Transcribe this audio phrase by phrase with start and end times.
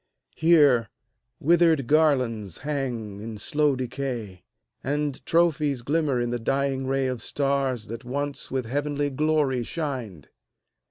[0.35, 0.89] Here,
[1.39, 4.41] withered garlands hang in slow decay,
[4.83, 10.29] And trophies glimmer in the dying ray Of stars that once with heavenly glory shined.